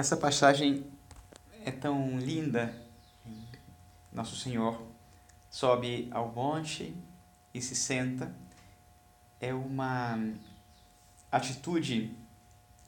Essa 0.00 0.16
passagem 0.16 0.86
é 1.62 1.70
tão 1.70 2.18
linda. 2.18 2.74
Nosso 4.10 4.34
Senhor 4.34 4.80
sobe 5.50 6.08
ao 6.10 6.32
monte 6.32 6.96
e 7.52 7.60
se 7.60 7.76
senta. 7.76 8.34
É 9.38 9.52
uma 9.52 10.18
atitude 11.30 12.16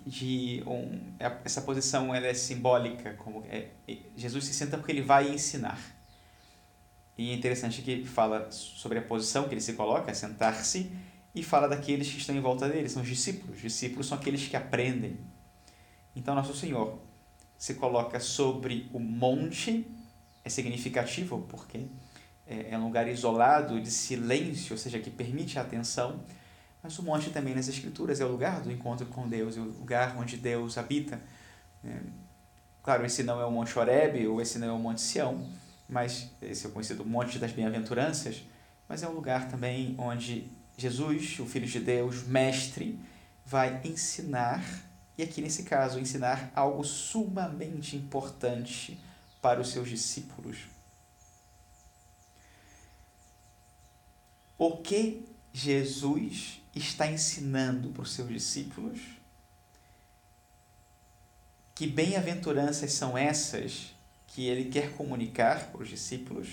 de 0.06 0.64
um, 0.66 1.12
é, 1.20 1.30
essa 1.44 1.60
posição 1.60 2.14
ela 2.14 2.28
é 2.28 2.32
simbólica 2.32 3.12
como 3.18 3.44
é, 3.46 3.68
Jesus 4.16 4.46
se 4.46 4.54
senta 4.54 4.78
porque 4.78 4.92
ele 4.92 5.02
vai 5.02 5.28
ensinar 5.28 5.78
e 7.16 7.30
é 7.30 7.34
interessante 7.34 7.82
que 7.82 8.04
fala 8.06 8.50
sobre 8.50 8.98
a 8.98 9.02
posição 9.02 9.46
que 9.46 9.54
ele 9.54 9.60
se 9.60 9.74
coloca 9.74 10.12
sentar-se 10.12 10.90
e 11.32 11.42
fala 11.42 11.68
daqueles 11.68 12.10
que 12.10 12.18
estão 12.18 12.34
em 12.34 12.40
volta 12.40 12.68
dele 12.68 12.88
são 12.88 13.02
os 13.02 13.08
discípulos 13.08 13.56
os 13.56 13.62
discípulos 13.62 14.08
são 14.08 14.18
aqueles 14.18 14.48
que 14.48 14.56
aprendem 14.56 15.20
então, 16.14 16.34
Nosso 16.34 16.54
Senhor 16.54 16.98
se 17.56 17.74
coloca 17.74 18.18
sobre 18.18 18.90
o 18.92 18.98
monte, 18.98 19.86
é 20.44 20.48
significativo 20.48 21.46
porque 21.48 21.86
é, 22.46 22.70
é 22.70 22.78
um 22.78 22.84
lugar 22.84 23.08
isolado, 23.08 23.80
de 23.80 23.90
silêncio, 23.90 24.72
ou 24.72 24.78
seja, 24.78 24.98
que 24.98 25.10
permite 25.10 25.58
a 25.58 25.62
atenção, 25.62 26.20
mas 26.82 26.98
o 26.98 27.02
monte 27.02 27.30
também 27.30 27.54
nas 27.54 27.68
Escrituras 27.68 28.20
é 28.20 28.24
o 28.24 28.28
lugar 28.28 28.60
do 28.60 28.70
encontro 28.70 29.06
com 29.06 29.28
Deus, 29.28 29.56
é 29.56 29.60
o 29.60 29.64
lugar 29.64 30.16
onde 30.18 30.36
Deus 30.36 30.76
habita. 30.76 31.20
É, 31.84 32.00
claro, 32.82 33.06
esse 33.06 33.22
não 33.22 33.40
é 33.40 33.44
o 33.44 33.50
Monte 33.50 33.78
Horebe 33.78 34.26
ou 34.26 34.40
esse 34.40 34.58
não 34.58 34.68
é 34.68 34.72
o 34.72 34.78
Monte 34.78 35.00
Sião, 35.00 35.46
mas 35.88 36.30
esse 36.42 36.66
é 36.66 36.68
o 36.68 36.72
conhecido 36.72 37.04
Monte 37.04 37.38
das 37.38 37.52
Bem-aventuranças, 37.52 38.42
mas 38.88 39.02
é 39.02 39.08
um 39.08 39.12
lugar 39.12 39.48
também 39.48 39.94
onde 39.98 40.50
Jesus, 40.76 41.38
o 41.38 41.46
Filho 41.46 41.66
de 41.66 41.78
Deus, 41.78 42.26
mestre, 42.26 42.98
vai 43.46 43.80
ensinar 43.84 44.64
aqui 45.22 45.40
nesse 45.40 45.62
caso 45.64 45.98
ensinar 45.98 46.50
algo 46.54 46.84
sumamente 46.84 47.96
importante 47.96 48.98
para 49.40 49.60
os 49.60 49.68
seus 49.68 49.88
discípulos. 49.88 50.58
O 54.56 54.76
que 54.76 55.26
Jesus 55.52 56.60
está 56.74 57.06
ensinando 57.06 57.90
para 57.90 58.02
os 58.02 58.12
seus 58.12 58.28
discípulos? 58.28 59.00
Que 61.74 61.86
bem-aventuranças 61.86 62.92
são 62.92 63.18
essas 63.18 63.92
que 64.28 64.46
ele 64.46 64.70
quer 64.70 64.92
comunicar 64.94 65.70
para 65.70 65.82
os 65.82 65.88
discípulos? 65.88 66.50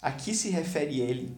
A 0.00 0.12
que 0.12 0.34
se 0.34 0.48
refere 0.50 1.00
ele? 1.00 1.36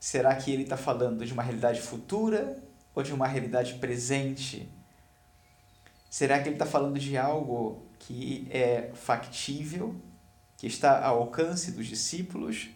Será 0.00 0.34
que 0.34 0.50
ele 0.50 0.64
está 0.64 0.76
falando 0.76 1.24
de 1.24 1.32
uma 1.32 1.42
realidade 1.42 1.80
futura 1.80 2.60
ou 2.94 3.02
de 3.02 3.12
uma 3.12 3.28
realidade 3.28 3.74
presente? 3.74 4.68
Será 6.12 6.42
que 6.42 6.48
ele 6.50 6.56
está 6.56 6.66
falando 6.66 6.98
de 6.98 7.16
algo 7.16 7.86
que 7.98 8.46
é 8.50 8.90
factível, 8.92 9.96
que 10.58 10.66
está 10.66 11.02
ao 11.02 11.20
alcance 11.20 11.72
dos 11.72 11.86
discípulos? 11.86 12.68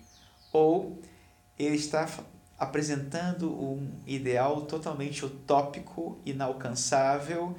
Ou 0.50 0.98
ele 1.58 1.76
está 1.76 2.08
apresentando 2.58 3.52
um 3.52 3.92
ideal 4.06 4.62
totalmente 4.62 5.22
utópico, 5.22 6.18
inalcançável 6.24 7.54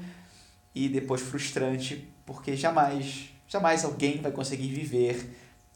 e 0.73 0.89
depois 0.89 1.22
frustrante, 1.22 2.12
porque 2.25 2.58
jamais, 2.58 3.30
jamais 3.47 3.86
alguém 3.86 4.19
vai 4.19 4.31
conseguir 4.31 4.69
viver 4.69 5.30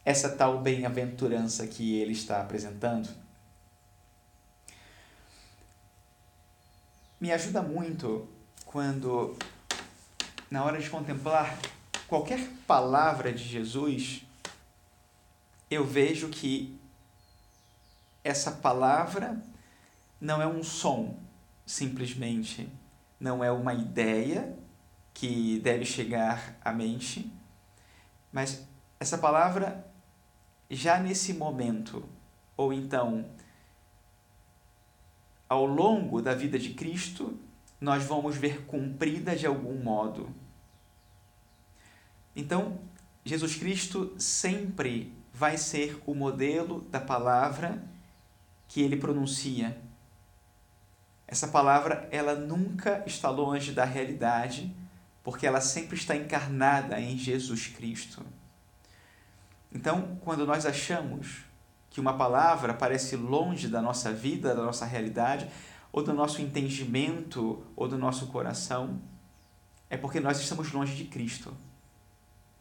essa 0.04 0.30
tal 0.30 0.60
bem-aventurança 0.62 1.68
que 1.68 2.00
ele 2.00 2.14
está 2.14 2.42
apresentando? 2.42 3.08
Me 7.20 7.32
ajuda 7.32 7.62
muito 7.62 8.28
quando 8.66 9.38
na 10.52 10.66
hora 10.66 10.82
de 10.82 10.90
contemplar 10.90 11.58
qualquer 12.10 12.46
palavra 12.68 13.32
de 13.32 13.42
Jesus, 13.42 14.26
eu 15.70 15.86
vejo 15.86 16.28
que 16.28 16.78
essa 18.22 18.52
palavra 18.52 19.42
não 20.20 20.42
é 20.42 20.46
um 20.46 20.62
som, 20.62 21.18
simplesmente, 21.66 22.70
não 23.18 23.42
é 23.42 23.50
uma 23.50 23.74
ideia 23.74 24.53
que 25.14 25.58
deve 25.62 25.86
chegar 25.86 26.58
à 26.64 26.74
mente, 26.74 27.31
mas 28.30 28.68
essa 29.00 29.18
palavra 29.18 29.88
já 30.70 31.00
nesse 31.00 31.34
momento, 31.34 32.04
ou 32.58 32.74
então 32.74 33.25
ao 35.48 35.66
longo 35.66 36.22
da 36.22 36.34
vida 36.34 36.59
de 36.59 36.74
Cristo, 36.74 37.40
nós 37.80 38.04
vamos 38.04 38.36
ver 38.36 38.66
cumprida 38.66 39.34
de 39.36 39.48
algum 39.48 39.81
modo. 39.81 40.41
Então, 42.36 42.80
Jesus 43.24 43.56
Cristo 43.56 44.14
sempre 44.18 45.14
vai 45.34 45.58
ser 45.58 46.02
o 46.06 46.14
modelo 46.14 46.81
da 46.90 47.00
palavra 47.00 47.84
que 48.68 48.81
ele 48.81 48.96
pronuncia. 48.96 49.78
Essa 51.28 51.47
palavra, 51.47 52.08
ela 52.12 52.36
nunca 52.36 53.03
está 53.06 53.30
longe 53.30 53.72
da 53.72 53.86
realidade, 53.86 54.75
porque 55.24 55.47
ela 55.47 55.62
sempre 55.62 55.96
está 55.96 56.16
encarnada 56.16 57.00
em 57.00 57.18
Jesus 57.18 57.68
Cristo. 57.68 58.25
Então, 59.74 60.18
quando 60.22 60.46
nós 60.46 60.66
achamos 60.66 61.44
que 61.90 62.02
uma 62.02 62.18
palavra 62.18 62.74
parece 62.74 63.16
longe 63.16 63.68
da 63.68 63.81
nossa 63.81 64.12
vida, 64.12 64.56
da 64.56 64.63
nossa 64.63 64.86
realidade, 64.86 65.50
ou 65.92 66.02
do 66.03 66.13
nosso 66.13 66.42
entendimento, 66.42 67.63
ou 67.75 67.88
do 67.88 67.98
nosso 67.98 68.28
coração, 68.28 69.02
é 69.90 69.98
porque 69.98 70.19
nós 70.19 70.40
estamos 70.40 70.72
longe 70.72 70.96
de 70.96 71.06
Cristo. 71.06 71.53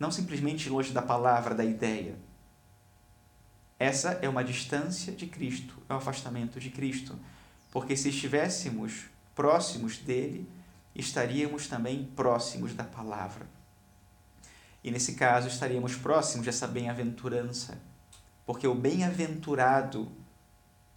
Não 0.01 0.11
simplesmente 0.11 0.69
longe 0.69 0.93
da 0.93 1.03
palavra, 1.03 1.55
da 1.55 1.65
ideia. 1.65 2.17
Essa 3.79 4.19
é 4.23 4.29
uma 4.29 4.43
distância 4.43 5.13
de 5.13 5.27
Cristo, 5.27 5.75
é 5.89 5.95
um 5.95 5.99
afastamento 5.99 6.59
de 6.59 6.71
Cristo. 6.71 7.17
Porque 7.71 7.97
se 7.97 8.09
estivéssemos 8.09 9.05
próximos 9.35 9.99
dele, 9.99 10.49
estaríamos 10.95 11.69
também 11.69 12.05
próximos 12.17 12.75
da 12.75 12.85
palavra. 12.85 13.47
E 14.83 14.91
nesse 14.91 15.15
caso, 15.15 15.47
estaríamos 15.47 15.95
próximos 15.95 16.47
dessa 16.47 16.67
bem-aventurança. 16.67 17.79
Porque 18.45 18.67
o 18.67 18.75
bem-aventurado 18.75 20.11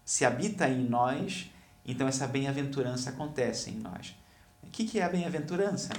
se 0.03 0.25
habita 0.25 0.68
em 0.68 0.84
nós 0.84 1.53
então, 1.85 2.08
essa 2.08 2.28
bem-aventurança 2.28 3.09
acontece 3.09 3.70
em 3.70 3.75
nós. 3.75 4.16
O 4.62 4.68
que 4.68 5.00
é 5.00 5.03
a 5.03 5.09
bem-aventurança? 5.09 5.91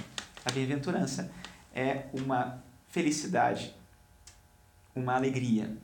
A 0.43 0.51
bem-aventurança 0.51 1.31
é 1.73 2.05
uma 2.13 2.63
felicidade, 2.95 3.75
uma 4.95 5.15
alegria. 5.15 5.75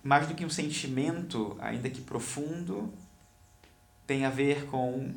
Mais 0.00 0.28
do 0.28 0.34
que 0.36 0.44
um 0.44 0.48
sentimento, 0.48 1.56
ainda 1.60 1.90
que 1.90 2.00
profundo, 2.00 2.94
tem 4.06 4.24
a 4.24 4.30
ver 4.30 4.66
com 4.66 5.12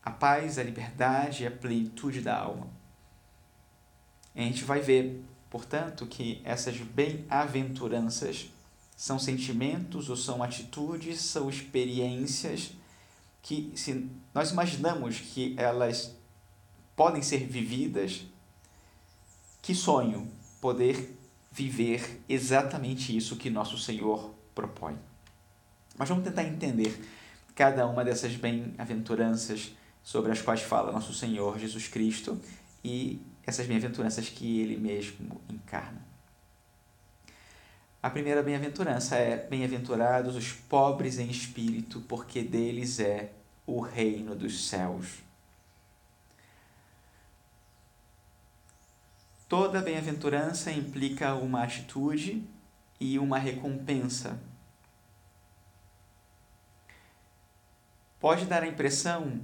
a 0.00 0.12
paz, 0.12 0.60
a 0.60 0.62
liberdade 0.62 1.42
e 1.42 1.46
a 1.48 1.50
plenitude 1.50 2.20
da 2.20 2.38
alma. 2.38 2.68
a 4.32 4.42
gente 4.42 4.62
vai 4.62 4.80
ver, 4.80 5.20
portanto, 5.50 6.06
que 6.06 6.40
essas 6.44 6.76
bem-aventuranças 6.76 8.48
são 8.96 9.18
sentimentos 9.18 10.08
ou 10.08 10.14
são 10.14 10.40
atitudes, 10.40 11.20
são 11.20 11.50
experiências 11.50 12.70
que, 13.42 13.72
se 13.74 14.08
nós 14.32 14.52
imaginamos 14.52 15.18
que 15.18 15.52
elas 15.58 16.14
podem 16.94 17.22
ser 17.22 17.44
vividas, 17.48 18.24
que 19.66 19.74
sonho 19.74 20.30
poder 20.60 21.18
viver 21.50 22.22
exatamente 22.28 23.16
isso 23.16 23.34
que 23.34 23.50
nosso 23.50 23.76
Senhor 23.76 24.32
propõe. 24.54 24.96
Mas 25.98 26.08
vamos 26.08 26.22
tentar 26.22 26.44
entender 26.44 26.96
cada 27.52 27.84
uma 27.88 28.04
dessas 28.04 28.36
bem-aventuranças 28.36 29.72
sobre 30.04 30.30
as 30.30 30.40
quais 30.40 30.62
fala 30.62 30.92
nosso 30.92 31.12
Senhor 31.12 31.58
Jesus 31.58 31.88
Cristo 31.88 32.40
e 32.84 33.20
essas 33.44 33.66
bem-aventuranças 33.66 34.28
que 34.28 34.60
ele 34.60 34.76
mesmo 34.76 35.40
encarna. 35.50 36.00
A 38.00 38.08
primeira 38.08 38.44
bem-aventurança 38.44 39.16
é: 39.16 39.48
Bem-aventurados 39.48 40.36
os 40.36 40.52
pobres 40.52 41.18
em 41.18 41.28
espírito, 41.28 42.00
porque 42.02 42.40
deles 42.40 43.00
é 43.00 43.32
o 43.66 43.80
reino 43.80 44.36
dos 44.36 44.68
céus. 44.68 45.25
Toda 49.48 49.80
bem-aventurança 49.80 50.70
implica 50.72 51.34
uma 51.34 51.62
atitude 51.62 52.44
e 52.98 53.18
uma 53.18 53.38
recompensa. 53.38 54.40
Pode 58.18 58.46
dar 58.46 58.62
a 58.62 58.66
impressão 58.66 59.40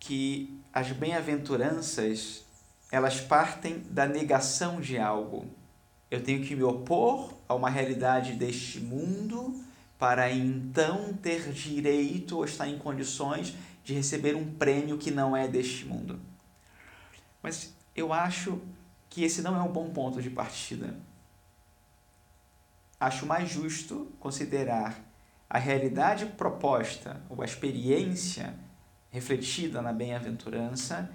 que 0.00 0.60
as 0.72 0.90
bem-aventuranças 0.90 2.44
elas 2.90 3.20
partem 3.20 3.78
da 3.90 4.06
negação 4.06 4.80
de 4.80 4.98
algo 4.98 5.48
eu 6.12 6.22
tenho 6.22 6.44
que 6.44 6.54
me 6.54 6.62
opor 6.62 7.32
a 7.48 7.54
uma 7.54 7.70
realidade 7.70 8.34
deste 8.34 8.78
mundo 8.80 9.58
para 9.98 10.30
então 10.30 11.14
ter 11.14 11.50
direito 11.50 12.36
ou 12.36 12.44
estar 12.44 12.68
em 12.68 12.78
condições 12.78 13.54
de 13.82 13.94
receber 13.94 14.36
um 14.36 14.44
prêmio 14.44 14.98
que 14.98 15.10
não 15.10 15.34
é 15.34 15.48
deste 15.48 15.86
mundo. 15.86 16.20
Mas 17.42 17.72
eu 17.96 18.12
acho 18.12 18.60
que 19.12 19.22
esse 19.22 19.42
não 19.42 19.54
é 19.54 19.62
um 19.62 19.70
bom 19.70 19.90
ponto 19.90 20.22
de 20.22 20.30
partida. 20.30 20.96
Acho 22.98 23.26
mais 23.26 23.50
justo 23.50 24.10
considerar 24.18 24.98
a 25.50 25.58
realidade 25.58 26.24
proposta 26.24 27.20
ou 27.28 27.42
a 27.42 27.44
experiência 27.44 28.54
refletida 29.10 29.82
na 29.82 29.92
bem-aventurança 29.92 31.12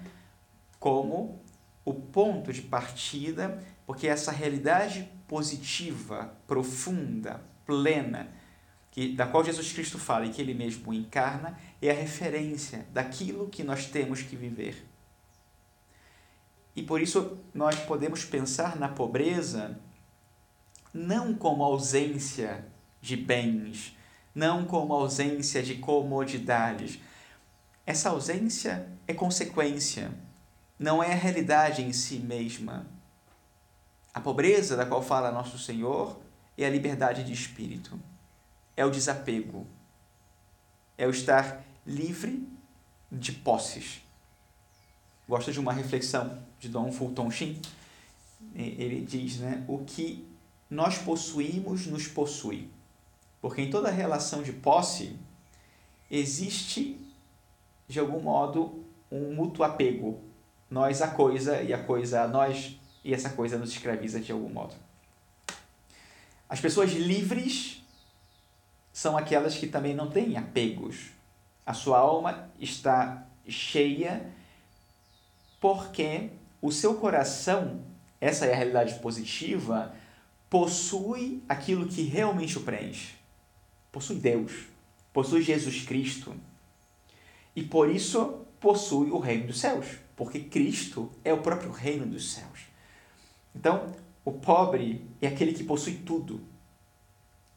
como 0.78 1.42
o 1.84 1.92
ponto 1.92 2.52
de 2.52 2.62
partida, 2.62 3.60
porque 3.84 4.06
essa 4.06 4.30
realidade 4.30 5.10
positiva, 5.26 6.32
profunda, 6.46 7.42
plena, 7.66 8.28
que, 8.92 9.12
da 9.12 9.26
qual 9.26 9.42
Jesus 9.42 9.72
Cristo 9.72 9.98
fala 9.98 10.26
e 10.26 10.30
que 10.30 10.40
ele 10.40 10.54
mesmo 10.54 10.94
encarna, 10.94 11.58
é 11.82 11.90
a 11.90 11.94
referência 11.94 12.86
daquilo 12.92 13.48
que 13.48 13.64
nós 13.64 13.86
temos 13.86 14.22
que 14.22 14.36
viver. 14.36 14.87
E 16.78 16.82
por 16.84 17.02
isso 17.02 17.36
nós 17.52 17.74
podemos 17.74 18.24
pensar 18.24 18.76
na 18.76 18.88
pobreza 18.88 19.80
não 20.94 21.34
como 21.34 21.64
ausência 21.64 22.64
de 23.00 23.16
bens, 23.16 23.96
não 24.32 24.64
como 24.64 24.92
ausência 24.92 25.60
de 25.60 25.74
comodidades. 25.74 27.00
Essa 27.84 28.10
ausência 28.10 28.88
é 29.08 29.12
consequência, 29.12 30.12
não 30.78 31.02
é 31.02 31.10
a 31.10 31.16
realidade 31.16 31.82
em 31.82 31.92
si 31.92 32.20
mesma. 32.20 32.86
A 34.14 34.20
pobreza 34.20 34.76
da 34.76 34.86
qual 34.86 35.02
fala 35.02 35.32
nosso 35.32 35.58
Senhor 35.58 36.20
é 36.56 36.64
a 36.64 36.70
liberdade 36.70 37.24
de 37.24 37.32
espírito, 37.32 38.00
é 38.76 38.86
o 38.86 38.90
desapego, 38.90 39.66
é 40.96 41.08
o 41.08 41.10
estar 41.10 41.60
livre 41.84 42.48
de 43.10 43.32
posses. 43.32 44.00
Gosto 45.28 45.52
de 45.52 45.60
uma 45.60 45.72
reflexão 45.72 46.42
de 46.58 46.70
Dom 46.70 46.90
Fulton 46.90 47.30
Sheen. 47.30 47.60
Ele 48.54 49.04
diz, 49.04 49.38
né, 49.38 49.62
o 49.68 49.84
que 49.84 50.26
nós 50.70 50.96
possuímos 50.98 51.86
nos 51.86 52.08
possui. 52.08 52.70
Porque 53.40 53.60
em 53.60 53.68
toda 53.70 53.90
relação 53.90 54.42
de 54.42 54.52
posse 54.52 55.16
existe, 56.10 56.98
de 57.86 58.00
algum 58.00 58.20
modo, 58.20 58.82
um 59.12 59.34
mútuo 59.34 59.64
apego. 59.64 60.18
Nós 60.70 61.02
a 61.02 61.08
coisa 61.08 61.62
e 61.62 61.74
a 61.74 61.82
coisa 61.82 62.22
a 62.22 62.28
nós, 62.28 62.78
e 63.04 63.12
essa 63.12 63.30
coisa 63.30 63.58
nos 63.58 63.70
escraviza 63.70 64.20
de 64.20 64.32
algum 64.32 64.48
modo. 64.48 64.74
As 66.48 66.60
pessoas 66.60 66.92
livres 66.92 67.84
são 68.92 69.16
aquelas 69.16 69.56
que 69.56 69.66
também 69.66 69.94
não 69.94 70.10
têm 70.10 70.38
apegos. 70.38 71.10
A 71.66 71.74
sua 71.74 71.98
alma 71.98 72.48
está 72.58 73.26
cheia 73.46 74.37
porque 75.60 76.30
o 76.60 76.70
seu 76.70 76.94
coração, 76.94 77.82
essa 78.20 78.46
é 78.46 78.52
a 78.52 78.56
realidade 78.56 78.98
positiva, 79.00 79.94
possui 80.50 81.42
aquilo 81.48 81.86
que 81.86 82.02
realmente 82.02 82.58
o 82.58 82.62
preenche 82.62 83.18
possui 83.98 84.16
Deus, 84.16 84.66
possui 85.12 85.42
Jesus 85.42 85.82
Cristo. 85.82 86.34
E 87.54 87.62
por 87.62 87.90
isso 87.90 88.46
possui 88.60 89.10
o 89.10 89.18
reino 89.18 89.48
dos 89.48 89.60
céus, 89.60 89.86
porque 90.16 90.40
Cristo 90.40 91.10
é 91.24 91.32
o 91.32 91.42
próprio 91.42 91.70
reino 91.70 92.06
dos 92.06 92.32
céus. 92.32 92.60
Então, 93.54 93.92
o 94.24 94.32
pobre 94.32 95.04
é 95.20 95.26
aquele 95.26 95.52
que 95.52 95.64
possui 95.64 95.94
tudo. 95.94 96.40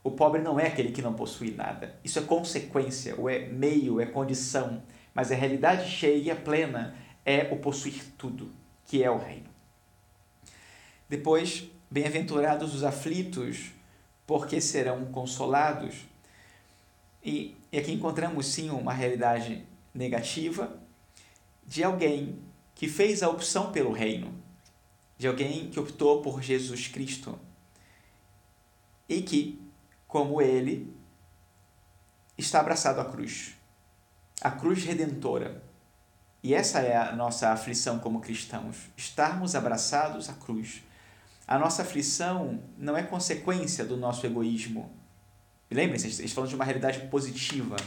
O 0.04 0.10
pobre 0.10 0.42
não 0.42 0.60
é 0.60 0.68
aquele 0.68 0.92
que 0.92 1.02
não 1.02 1.14
possui 1.14 1.52
nada. 1.52 1.96
Isso 2.04 2.18
é 2.18 2.24
consequência, 2.24 3.16
ou 3.16 3.30
é 3.30 3.48
meio, 3.48 4.02
é 4.02 4.06
condição. 4.08 4.82
Mas 5.14 5.32
a 5.32 5.36
realidade 5.36 5.88
cheia, 5.88 6.36
plena, 6.36 6.96
é 7.26 7.50
o 7.52 7.58
possuir 7.58 8.04
tudo, 8.18 8.52
que 8.86 9.04
é 9.04 9.10
o 9.10 9.18
reino. 9.18 9.50
Depois, 11.08 11.70
bem-aventurados 11.90 12.74
os 12.74 12.84
aflitos, 12.84 13.72
porque 14.26 14.62
serão 14.62 15.06
consolados. 15.06 16.06
E, 17.24 17.56
e 17.72 17.78
aqui 17.78 17.92
encontramos 17.92 18.48
sim 18.48 18.70
uma 18.70 18.94
realidade 18.94 19.66
negativa 19.94 20.80
de 21.66 21.84
alguém 21.84 22.40
que 22.74 22.88
fez 22.88 23.22
a 23.22 23.30
opção 23.30 23.72
pelo 23.72 23.92
reino, 23.92 24.34
de 25.18 25.28
alguém 25.28 25.70
que 25.70 25.80
optou 25.80 26.22
por 26.22 26.42
Jesus 26.42 26.88
Cristo 26.88 27.38
e 29.08 29.22
que, 29.22 29.62
como 30.08 30.42
ele, 30.42 30.92
está 32.38 32.62
abraçado 32.62 33.02
à 33.02 33.06
cruz, 33.06 33.56
a 34.40 34.50
cruz 34.50 34.84
redentora. 34.84 35.62
E 36.44 36.54
essa 36.54 36.80
é 36.80 36.98
a 36.98 37.16
nossa 37.16 37.52
aflição 37.52 38.00
como 38.00 38.20
cristãos, 38.20 38.90
estarmos 38.98 39.56
abraçados 39.56 40.30
à 40.30 40.34
cruz. 40.34 40.84
A 41.48 41.60
nossa 41.60 41.84
aflição 41.84 42.60
não 42.78 42.98
é 42.98 43.04
consequência 43.04 43.86
do 43.86 43.96
nosso 43.96 44.26
egoísmo, 44.26 44.90
Lembrem-se, 45.72 46.08
estamos 46.08 46.34
falando 46.34 46.50
de 46.50 46.56
uma 46.56 46.66
realidade 46.66 47.00
positiva 47.08 47.78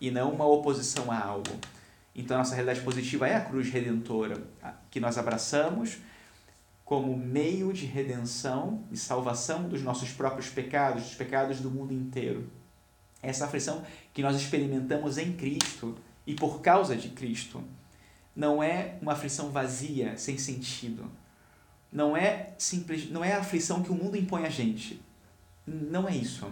e 0.00 0.10
não 0.10 0.32
uma 0.32 0.46
oposição 0.46 1.12
a 1.12 1.22
algo. 1.22 1.58
Então, 2.14 2.36
a 2.36 2.38
nossa 2.38 2.54
realidade 2.54 2.80
positiva 2.80 3.28
é 3.28 3.36
a 3.36 3.40
cruz 3.42 3.68
redentora, 3.68 4.42
que 4.90 4.98
nós 4.98 5.18
abraçamos 5.18 5.98
como 6.86 7.14
meio 7.14 7.70
de 7.70 7.84
redenção 7.84 8.82
e 8.90 8.96
salvação 8.96 9.68
dos 9.68 9.82
nossos 9.82 10.10
próprios 10.10 10.48
pecados, 10.48 11.02
dos 11.02 11.14
pecados 11.16 11.60
do 11.60 11.70
mundo 11.70 11.92
inteiro. 11.92 12.50
Essa 13.22 13.44
aflição 13.44 13.84
que 14.14 14.22
nós 14.22 14.34
experimentamos 14.34 15.18
em 15.18 15.34
Cristo 15.34 15.98
e 16.26 16.32
por 16.32 16.62
causa 16.62 16.96
de 16.96 17.10
Cristo 17.10 17.62
não 18.38 18.62
é 18.62 18.96
uma 19.02 19.14
aflição 19.14 19.50
vazia, 19.50 20.16
sem 20.16 20.38
sentido. 20.38 21.10
Não 21.92 22.16
é 22.16 22.54
simples, 22.56 23.10
não 23.10 23.24
é 23.24 23.32
a 23.32 23.40
aflição 23.40 23.82
que 23.82 23.90
o 23.90 23.96
mundo 23.96 24.16
impõe 24.16 24.46
a 24.46 24.48
gente. 24.48 25.02
Não 25.66 26.08
é 26.08 26.14
isso. 26.14 26.48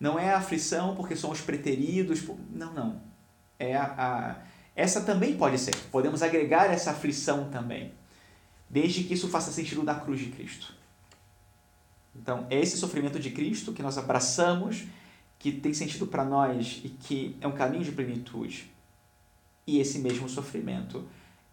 Não 0.00 0.18
é 0.18 0.30
a 0.30 0.38
aflição 0.38 0.96
porque 0.96 1.14
somos 1.14 1.42
preteridos. 1.42 2.22
Não, 2.50 2.72
não. 2.72 3.02
É 3.58 3.76
a, 3.76 3.84
a, 3.84 4.36
essa 4.74 5.02
também 5.02 5.36
pode 5.36 5.58
ser. 5.58 5.76
Podemos 5.90 6.22
agregar 6.22 6.72
essa 6.72 6.92
aflição 6.92 7.50
também. 7.50 7.92
Desde 8.70 9.04
que 9.04 9.12
isso 9.12 9.28
faça 9.28 9.52
sentido 9.52 9.82
da 9.82 9.96
cruz 9.96 10.20
de 10.20 10.30
Cristo. 10.30 10.72
Então, 12.16 12.46
é 12.48 12.58
esse 12.58 12.78
sofrimento 12.78 13.20
de 13.20 13.30
Cristo 13.32 13.74
que 13.74 13.82
nós 13.82 13.98
abraçamos, 13.98 14.86
que 15.38 15.52
tem 15.52 15.74
sentido 15.74 16.06
para 16.06 16.24
nós 16.24 16.80
e 16.82 16.88
que 16.88 17.36
é 17.38 17.46
um 17.46 17.52
caminho 17.52 17.84
de 17.84 17.92
plenitude. 17.92 18.72
E 19.66 19.78
esse 19.78 19.98
mesmo 19.98 20.26
sofrimento 20.26 21.06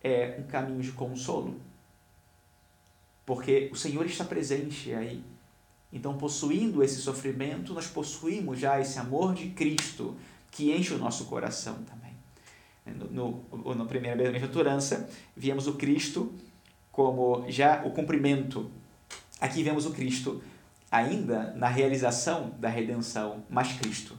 é 0.05 0.37
um 0.39 0.43
caminho 0.43 0.81
de 0.81 0.91
consolo. 0.91 1.59
Porque 3.25 3.69
o 3.71 3.75
Senhor 3.75 4.05
está 4.05 4.23
presente 4.23 4.93
aí 4.93 5.23
então, 5.95 6.17
possuindo 6.17 6.83
esse 6.83 6.97
sofrimento, 6.97 7.73
nós 7.73 7.87
possuímos 7.87 8.59
já 8.59 8.81
esse 8.81 8.99
amor 8.99 9.33
de 9.33 9.51
Cristo 9.51 10.17
que 10.51 10.75
enche 10.75 10.93
o 10.93 10.97
nosso 10.97 11.23
coração 11.23 11.77
também. 11.85 12.13
No, 13.09 13.41
no, 13.49 13.75
na 13.75 13.85
primeira 13.85 14.17
bem-aventurança, 14.17 15.09
vemos 15.35 15.67
o 15.67 15.75
Cristo 15.75 16.33
como 16.91 17.45
já 17.49 17.81
o 17.85 17.91
cumprimento. 17.91 18.69
Aqui 19.39 19.63
vemos 19.63 19.85
o 19.85 19.91
Cristo 19.91 20.43
ainda 20.91 21.53
na 21.53 21.69
realização 21.69 22.51
da 22.59 22.67
redenção, 22.67 23.45
mas 23.49 23.71
Cristo. 23.71 24.17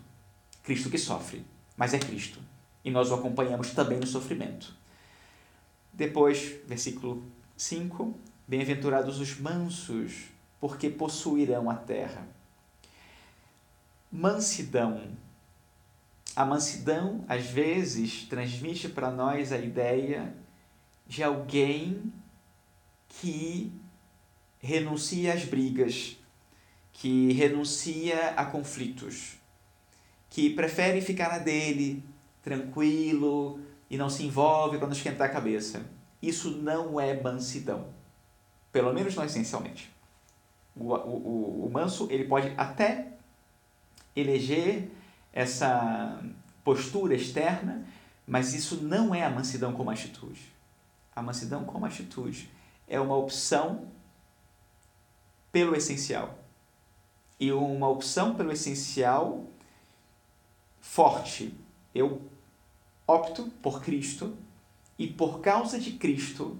Cristo 0.63 0.89
que 0.89 0.97
sofre, 0.97 1.45
mas 1.77 1.93
é 1.93 1.99
Cristo. 1.99 2.41
E 2.83 2.91
nós 2.91 3.11
o 3.11 3.15
acompanhamos 3.15 3.73
também 3.73 4.01
no 4.01 4.07
sofrimento. 4.07 4.75
Depois, 5.97 6.57
versículo 6.67 7.25
5: 7.57 8.15
Bem-aventurados 8.47 9.19
os 9.19 9.41
mansos, 9.41 10.27
porque 10.61 10.91
possuirão 10.91 11.71
a 11.71 11.75
terra. 11.75 12.29
Mansidão. 14.13 15.17
A 16.35 16.45
mansidão, 16.45 17.25
às 17.27 17.47
vezes, 17.47 18.25
transmite 18.25 18.91
para 18.91 19.11
nós 19.11 19.53
a 19.53 19.59
ideia 19.59 20.35
de 21.07 21.23
alguém 21.23 22.13
que 23.09 23.73
renuncia 24.59 25.33
às 25.33 25.47
brigas, 25.47 26.19
que 26.93 27.33
renuncia 27.33 28.35
a 28.37 28.45
conflitos, 28.45 29.39
que 30.29 30.51
prefere 30.51 31.01
ficar 31.01 31.31
na 31.31 31.39
dele, 31.39 32.05
tranquilo 32.43 33.59
e 33.91 33.97
não 33.97 34.11
se 34.11 34.25
envolve 34.25 34.79
quando 34.79 34.93
esquentar 34.93 35.29
a 35.29 35.33
cabeça. 35.33 35.85
Isso 36.21 36.51
não 36.51 37.01
é 37.01 37.21
mansidão, 37.21 37.87
pelo 38.73 38.93
menos 38.93 39.15
não 39.15 39.25
essencialmente 39.25 39.97
o, 40.77 40.95
o, 40.95 41.67
o 41.67 41.71
manso 41.73 42.07
ele 42.11 42.25
pode 42.25 42.53
até 42.57 43.13
eleger 44.15 44.91
essa 45.33 46.23
postura 46.63 47.15
externa, 47.15 47.87
mas 48.27 48.55
isso 48.55 48.83
não 48.83 49.15
é 49.15 49.25
a 49.25 49.31
mansidão 49.31 49.73
como 49.73 49.91
atitude. 49.91 50.53
A 51.15 51.23
mansidão 51.23 51.65
como 51.65 51.87
atitude 51.87 52.51
é 52.87 53.01
uma 53.01 53.17
opção 53.17 53.89
pelo 55.51 55.75
essencial. 55.75 56.39
E 57.39 57.53
uma 57.53 57.89
opção 57.89 58.35
pelo 58.35 58.53
essencial 58.53 59.45
forte. 60.81 61.55
Eu 61.95 62.23
opto 63.07 63.51
por 63.63 63.83
Cristo 63.83 64.37
e 64.99 65.07
por 65.07 65.41
causa 65.41 65.79
de 65.79 65.93
Cristo 65.93 66.59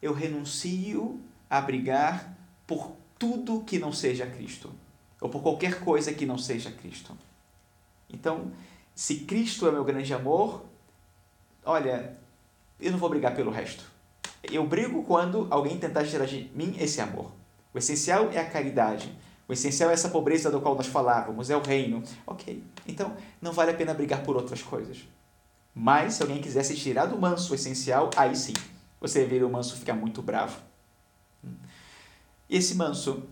eu 0.00 0.12
renuncio 0.12 1.20
a 1.48 1.60
brigar 1.60 2.36
por 2.66 2.92
tudo 3.18 3.62
que 3.62 3.78
não 3.78 3.92
seja 3.92 4.26
Cristo, 4.26 4.72
ou 5.20 5.28
por 5.28 5.42
qualquer 5.42 5.80
coisa 5.80 6.12
que 6.12 6.26
não 6.26 6.36
seja 6.36 6.70
Cristo. 6.70 7.16
Então, 8.10 8.52
se 8.94 9.20
Cristo 9.20 9.66
é 9.66 9.72
meu 9.72 9.84
grande 9.84 10.12
amor, 10.12 10.64
olha, 11.64 12.16
eu 12.78 12.92
não 12.92 12.98
vou 12.98 13.08
brigar 13.08 13.34
pelo 13.34 13.50
resto. 13.50 13.84
Eu 14.42 14.66
brigo 14.66 15.02
quando 15.04 15.46
alguém 15.50 15.78
tentar 15.78 16.04
tirar 16.04 16.26
de 16.26 16.50
mim 16.54 16.76
esse 16.78 17.00
amor. 17.00 17.32
O 17.72 17.78
essencial 17.78 18.30
é 18.30 18.38
a 18.38 18.48
caridade. 18.48 19.12
O 19.48 19.52
essencial 19.52 19.90
é 19.90 19.94
essa 19.94 20.08
pobreza 20.08 20.50
do 20.50 20.60
qual 20.60 20.74
nós 20.74 20.86
falávamos, 20.86 21.50
é 21.50 21.56
o 21.56 21.62
reino. 21.62 22.02
Ok, 22.26 22.62
então 22.86 23.16
não 23.40 23.52
vale 23.52 23.70
a 23.70 23.74
pena 23.74 23.94
brigar 23.94 24.22
por 24.22 24.36
outras 24.36 24.62
coisas. 24.62 25.04
Mas 25.78 26.14
se 26.14 26.22
alguém 26.22 26.40
quisesse 26.40 26.74
tirar 26.74 27.04
do 27.04 27.18
manso 27.18 27.52
o 27.52 27.54
essencial, 27.54 28.08
aí 28.16 28.34
sim, 28.34 28.54
você 28.98 29.26
vê 29.26 29.42
o 29.44 29.50
manso 29.50 29.76
ficar 29.76 29.92
muito 29.92 30.22
bravo. 30.22 30.58
Esse 32.48 32.74
manso 32.74 33.24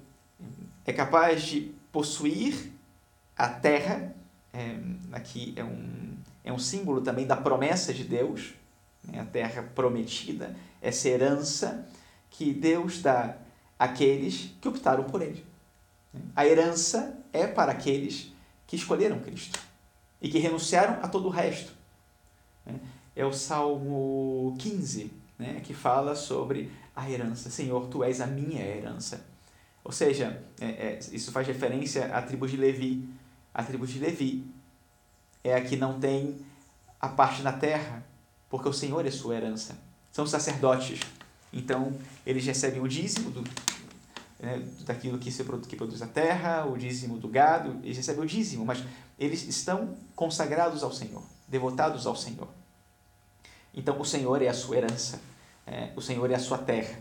é 0.84 0.92
capaz 0.92 1.42
de 1.42 1.72
possuir 1.90 2.70
a 3.34 3.48
terra, 3.48 4.14
é, 4.52 4.76
aqui 5.10 5.54
é 5.56 5.64
um, 5.64 6.16
é 6.44 6.52
um 6.52 6.58
símbolo 6.58 7.00
também 7.00 7.26
da 7.26 7.34
promessa 7.34 7.94
de 7.94 8.04
Deus, 8.04 8.52
né? 9.02 9.20
a 9.20 9.24
terra 9.24 9.62
prometida, 9.74 10.54
essa 10.82 11.08
herança 11.08 11.88
que 12.28 12.52
Deus 12.52 13.00
dá 13.00 13.38
àqueles 13.78 14.50
que 14.60 14.68
optaram 14.68 15.04
por 15.04 15.22
ele. 15.22 15.42
A 16.36 16.46
herança 16.46 17.18
é 17.32 17.46
para 17.46 17.72
aqueles 17.72 18.30
que 18.66 18.76
escolheram 18.76 19.18
Cristo 19.20 19.58
e 20.20 20.28
que 20.28 20.38
renunciaram 20.38 21.02
a 21.02 21.08
todo 21.08 21.26
o 21.26 21.30
resto. 21.30 21.83
É 23.16 23.25
o 23.25 23.33
Salmo 23.33 24.56
15, 24.59 25.12
né, 25.38 25.61
que 25.62 25.73
fala 25.73 26.14
sobre 26.14 26.71
a 26.94 27.09
herança. 27.11 27.50
Senhor, 27.50 27.87
tu 27.88 28.02
és 28.02 28.21
a 28.21 28.26
minha 28.26 28.62
herança. 28.62 29.25
Ou 29.85 29.92
seja, 29.92 30.42
é, 30.61 30.66
é, 30.66 30.99
isso 31.12 31.30
faz 31.30 31.47
referência 31.47 32.06
à 32.06 32.23
tribo 32.23 32.49
de 32.49 32.56
Levi. 32.56 33.09
A 33.52 33.62
tribo 33.62 33.87
de 33.87 33.99
Levi 33.99 34.44
é 35.42 35.54
a 35.54 35.61
que 35.61 35.76
não 35.76 36.00
tem 36.00 36.37
a 37.00 37.09
parte 37.09 37.42
na 37.42 37.52
terra, 37.52 38.04
porque 38.49 38.68
o 38.68 38.73
Senhor 38.73 39.04
é 39.06 39.11
sua 39.11 39.37
herança. 39.37 39.76
São 40.11 40.26
sacerdotes. 40.26 41.00
Então, 41.52 41.92
eles 42.26 42.44
recebem 42.47 42.80
o 42.80 42.88
dízimo 42.88 43.30
do, 43.30 43.44
né, 44.40 44.62
daquilo 44.85 45.18
que, 45.18 45.30
se, 45.30 45.44
que 45.68 45.76
produz 45.76 46.02
a 46.02 46.06
terra, 46.06 46.66
o 46.66 46.76
dízimo 46.76 47.18
do 47.18 47.28
gado, 47.28 47.78
eles 47.83 47.97
recebem 47.97 48.23
o 48.23 48.26
dízimo, 48.26 48.64
mas 48.64 48.83
eles 49.18 49.47
estão 49.47 49.97
consagrados 50.14 50.83
ao 50.83 50.92
Senhor, 50.92 51.23
devotados 51.54 52.04
ao 52.04 52.16
Senhor. 52.16 52.49
Então, 53.73 54.00
o 54.00 54.04
Senhor 54.04 54.42
é 54.42 54.49
a 54.49 54.54
sua 54.54 54.76
herança, 54.76 55.20
é, 55.64 55.92
o 55.94 56.00
Senhor 56.00 56.28
é 56.28 56.34
a 56.34 56.38
sua 56.40 56.58
terra. 56.58 57.00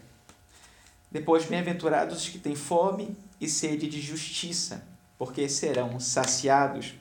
Depois, 1.11 1.45
bem-aventurados 1.45 2.21
os 2.21 2.29
que 2.29 2.37
têm 2.37 2.55
fome 2.55 3.17
e 3.41 3.49
sede 3.49 3.87
de 3.89 3.99
justiça, 3.99 4.87
porque 5.17 5.49
serão 5.49 5.99
saciados. 5.99 6.93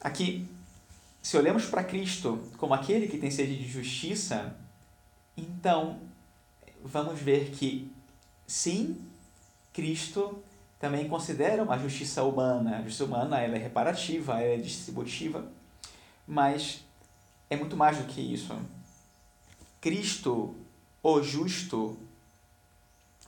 Aqui, 0.00 0.48
se 1.22 1.36
olhamos 1.36 1.64
para 1.66 1.84
Cristo 1.84 2.42
como 2.56 2.74
aquele 2.74 3.06
que 3.06 3.16
tem 3.16 3.30
sede 3.30 3.56
de 3.56 3.68
justiça, 3.68 4.56
então 5.36 6.00
vamos 6.82 7.20
ver 7.20 7.50
que 7.50 7.88
sim, 8.48 9.00
Cristo 9.72 10.42
também 10.80 11.06
considera 11.06 11.62
uma 11.62 11.78
justiça 11.78 12.24
humana. 12.24 12.78
A 12.78 12.82
justiça 12.82 13.04
humana 13.04 13.38
ela 13.38 13.54
é 13.54 13.58
reparativa, 13.58 14.40
ela 14.40 14.54
é 14.54 14.56
distributiva, 14.56 15.46
mas 16.26 16.82
é 17.50 17.54
muito 17.54 17.76
mais 17.76 17.98
do 17.98 18.04
que 18.04 18.20
isso. 18.20 18.58
Cristo, 19.78 20.54
o 21.02 21.22
justo, 21.22 21.98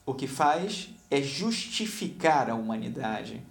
o 0.06 0.14
que 0.14 0.26
faz 0.26 0.88
é 1.10 1.20
justificar 1.20 2.48
a 2.48 2.54
humanidade. 2.54 3.42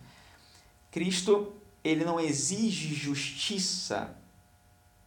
Cristo, 0.89 1.53
ele 1.83 2.03
não 2.03 2.19
exige 2.19 2.95
justiça 2.95 4.15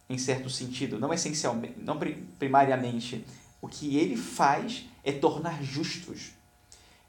em 0.09 0.17
certo 0.17 0.49
sentido, 0.49 0.99
não 0.99 1.13
essencialmente, 1.13 1.79
não 1.79 1.99
primariamente. 2.39 3.25
O 3.61 3.67
que 3.67 3.97
ele 3.97 4.15
faz 4.15 4.85
é 5.03 5.11
tornar 5.11 5.61
justos 5.61 6.35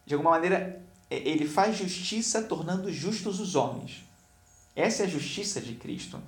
de 0.07 0.14
alguma 0.14 0.31
maneira, 0.31 0.81
ele 1.10 1.46
faz 1.46 1.76
justiça 1.76 2.42
tornando 2.42 2.92
justos 2.92 3.40
os 3.40 3.54
homens. 3.54 4.04
Essa 4.75 5.02
é 5.02 5.06
a 5.06 5.08
justiça 5.08 5.60
de 5.60 5.75
Cristo. 5.75 6.20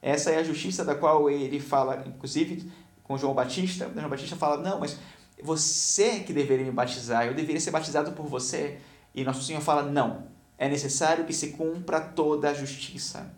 Essa 0.00 0.30
é 0.30 0.38
a 0.38 0.42
justiça 0.42 0.84
da 0.84 0.94
qual 0.94 1.30
ele 1.30 1.60
fala, 1.60 2.02
inclusive 2.06 2.70
com 3.04 3.16
João 3.16 3.34
Batista. 3.34 3.90
João 3.94 4.08
Batista 4.08 4.36
fala: 4.36 4.60
Não, 4.60 4.80
mas 4.80 4.98
você 5.42 6.04
é 6.04 6.20
que 6.20 6.32
deveria 6.32 6.64
me 6.64 6.72
batizar, 6.72 7.26
eu 7.26 7.34
deveria 7.34 7.60
ser 7.60 7.70
batizado 7.70 8.12
por 8.12 8.26
você. 8.26 8.78
E 9.14 9.22
Nosso 9.22 9.42
Senhor 9.42 9.60
fala: 9.60 9.82
Não, 9.82 10.26
é 10.58 10.68
necessário 10.68 11.24
que 11.24 11.32
se 11.32 11.50
cumpra 11.50 12.00
toda 12.00 12.50
a 12.50 12.54
justiça. 12.54 13.32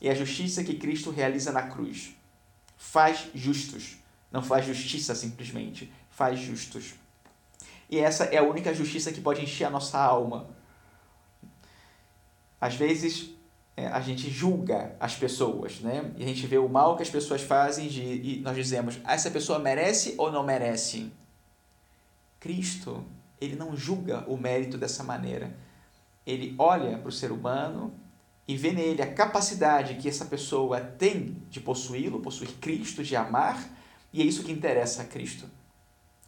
E 0.00 0.10
a 0.10 0.14
justiça 0.14 0.64
que 0.64 0.74
Cristo 0.74 1.10
realiza 1.10 1.52
na 1.52 1.62
cruz 1.62 2.14
faz 2.76 3.28
justos. 3.34 3.98
Não 4.30 4.42
faz 4.42 4.66
justiça 4.66 5.14
simplesmente, 5.14 5.92
faz 6.10 6.40
justos. 6.40 6.94
E 7.92 7.98
essa 7.98 8.24
é 8.24 8.38
a 8.38 8.42
única 8.42 8.72
justiça 8.72 9.12
que 9.12 9.20
pode 9.20 9.42
encher 9.42 9.66
a 9.66 9.70
nossa 9.70 9.98
alma. 9.98 10.48
Às 12.58 12.74
vezes 12.74 13.32
é, 13.76 13.86
a 13.86 14.00
gente 14.00 14.30
julga 14.30 14.96
as 14.98 15.14
pessoas, 15.14 15.78
né? 15.80 16.10
E 16.16 16.24
a 16.24 16.26
gente 16.26 16.46
vê 16.46 16.56
o 16.56 16.70
mal 16.70 16.96
que 16.96 17.02
as 17.02 17.10
pessoas 17.10 17.42
fazem 17.42 17.88
de, 17.88 18.00
e 18.00 18.40
nós 18.40 18.56
dizemos: 18.56 18.98
ah, 19.04 19.12
essa 19.12 19.30
pessoa 19.30 19.58
merece 19.58 20.14
ou 20.16 20.32
não 20.32 20.42
merece? 20.42 21.12
Cristo, 22.40 23.04
ele 23.38 23.56
não 23.56 23.76
julga 23.76 24.24
o 24.26 24.38
mérito 24.38 24.78
dessa 24.78 25.04
maneira. 25.04 25.54
Ele 26.26 26.54
olha 26.56 26.96
para 26.96 27.10
o 27.10 27.12
ser 27.12 27.30
humano 27.30 27.92
e 28.48 28.56
vê 28.56 28.72
nele 28.72 29.02
a 29.02 29.12
capacidade 29.12 29.96
que 29.96 30.08
essa 30.08 30.24
pessoa 30.24 30.80
tem 30.80 31.36
de 31.50 31.60
possuí-lo, 31.60 32.20
possuir 32.20 32.52
Cristo, 32.58 33.04
de 33.04 33.14
amar, 33.14 33.62
e 34.14 34.22
é 34.22 34.24
isso 34.24 34.42
que 34.42 34.50
interessa 34.50 35.02
a 35.02 35.04
Cristo. 35.04 35.44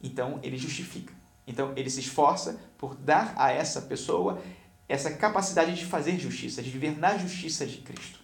Então 0.02 0.38
ele 0.42 0.59
justifica. 0.59 1.24
Então, 1.47 1.73
ele 1.77 1.91
se 1.91 2.01
esforça 2.01 2.59
por 2.79 2.95
dar 2.95 3.35
a 3.37 3.53
essa 3.53 3.83
pessoa 3.83 4.41
essa 4.89 5.11
capacidade 5.11 5.75
de 5.75 5.85
fazer 5.85 6.19
justiça, 6.19 6.63
de 6.63 6.71
viver 6.71 6.99
na 6.99 7.17
justiça 7.17 7.67
de 7.67 7.79
Cristo. 7.79 8.21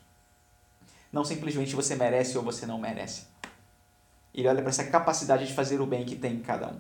Não 1.12 1.24
simplesmente 1.24 1.74
você 1.74 1.96
merece 1.96 2.36
ou 2.36 2.44
você 2.44 2.66
não 2.66 2.78
merece. 2.78 3.24
Ele 4.32 4.46
olha 4.46 4.60
para 4.60 4.68
essa 4.68 4.84
capacidade 4.84 5.46
de 5.46 5.52
fazer 5.52 5.80
o 5.80 5.86
bem 5.86 6.04
que 6.04 6.16
tem 6.16 6.34
em 6.34 6.40
cada 6.40 6.68
um. 6.68 6.78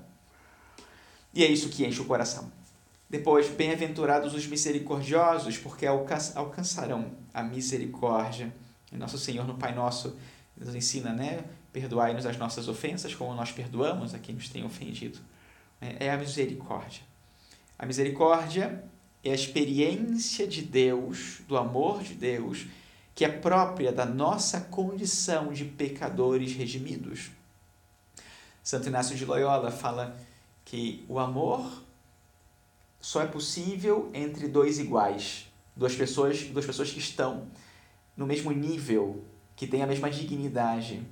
E 1.34 1.44
é 1.44 1.48
isso 1.48 1.68
que 1.68 1.84
enche 1.84 2.00
o 2.00 2.04
coração. 2.04 2.50
Depois, 3.08 3.48
bem-aventurados 3.48 4.34
os 4.34 4.46
misericordiosos, 4.46 5.58
porque 5.58 5.84
alcançarão 5.86 7.12
a 7.34 7.42
misericórdia. 7.42 8.54
E 8.92 8.96
nosso 8.96 9.18
Senhor 9.18 9.46
no 9.46 9.56
Pai 9.56 9.74
Nosso 9.74 10.16
nos 10.56 10.74
ensina, 10.74 11.12
né? 11.12 11.42
Perdoai-nos 11.72 12.26
as 12.26 12.36
nossas 12.36 12.68
ofensas, 12.68 13.14
como 13.14 13.34
nós 13.34 13.50
perdoamos 13.50 14.14
a 14.14 14.18
quem 14.18 14.34
nos 14.34 14.48
tem 14.48 14.64
ofendido. 14.64 15.18
É, 15.80 16.06
é 16.06 16.10
a 16.10 16.16
misericórdia. 16.16 17.02
A 17.78 17.86
misericórdia 17.86 18.84
é 19.24 19.30
a 19.30 19.34
experiência 19.34 20.46
de 20.46 20.62
Deus, 20.62 21.40
do 21.46 21.56
amor 21.56 22.02
de 22.02 22.14
Deus, 22.14 22.66
que 23.14 23.24
é 23.24 23.28
própria 23.28 23.92
da 23.92 24.04
nossa 24.04 24.60
condição 24.60 25.52
de 25.52 25.64
pecadores 25.64 26.54
redimidos. 26.54 27.30
Santo 28.62 28.88
Inácio 28.88 29.16
de 29.16 29.24
Loyola 29.24 29.70
fala 29.70 30.16
que 30.64 31.04
o 31.08 31.18
amor 31.18 31.82
só 33.00 33.22
é 33.22 33.26
possível 33.26 34.10
entre 34.12 34.46
dois 34.46 34.78
iguais, 34.78 35.46
duas 35.74 35.94
pessoas, 35.94 36.44
duas 36.44 36.66
pessoas 36.66 36.90
que 36.90 36.98
estão 36.98 37.48
no 38.16 38.26
mesmo 38.26 38.52
nível, 38.52 39.24
que 39.56 39.66
têm 39.66 39.82
a 39.82 39.86
mesma 39.86 40.10
dignidade. 40.10 41.02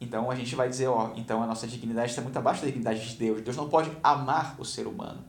Então 0.00 0.30
a 0.30 0.34
gente 0.34 0.54
vai 0.54 0.68
dizer, 0.68 0.88
ó, 0.88 1.12
então 1.16 1.42
a 1.42 1.46
nossa 1.46 1.66
dignidade 1.66 2.10
está 2.10 2.22
muito 2.22 2.38
abaixo 2.38 2.60
da 2.60 2.66
dignidade 2.66 3.08
de 3.08 3.16
Deus. 3.16 3.40
Deus 3.40 3.56
não 3.56 3.68
pode 3.68 3.90
amar 4.02 4.56
o 4.58 4.64
ser 4.64 4.86
humano. 4.86 5.24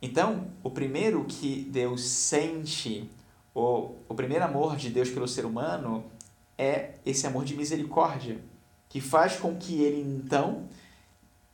Então, 0.00 0.48
o 0.62 0.70
primeiro 0.70 1.24
que 1.24 1.62
Deus 1.70 2.02
sente, 2.02 3.10
o, 3.54 3.94
o 4.08 4.14
primeiro 4.14 4.44
amor 4.44 4.76
de 4.76 4.90
Deus 4.90 5.10
pelo 5.10 5.26
ser 5.26 5.46
humano 5.46 6.04
é 6.58 6.94
esse 7.04 7.26
amor 7.26 7.44
de 7.44 7.56
misericórdia, 7.56 8.38
que 8.88 9.00
faz 9.00 9.36
com 9.36 9.56
que 9.56 9.82
ele 9.82 10.00
então, 10.00 10.68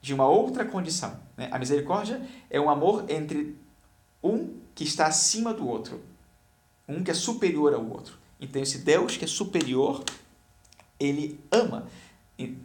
de 0.00 0.12
uma 0.12 0.26
outra 0.28 0.64
condição, 0.64 1.18
né? 1.36 1.48
a 1.52 1.58
misericórdia 1.58 2.20
é 2.50 2.60
um 2.60 2.68
amor 2.68 3.04
entre 3.08 3.56
um 4.22 4.54
que 4.74 4.84
está 4.84 5.06
acima 5.06 5.54
do 5.54 5.66
outro, 5.66 6.00
um 6.88 7.02
que 7.02 7.10
é 7.10 7.14
superior 7.14 7.72
ao 7.74 7.88
outro. 7.88 8.18
Então, 8.40 8.60
esse 8.60 8.78
Deus 8.78 9.16
que 9.16 9.24
é 9.24 9.28
superior 9.28 10.04
ele 11.04 11.40
ama 11.50 11.86